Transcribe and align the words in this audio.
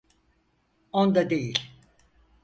Onda 0.91 1.29
değil. 1.29 1.59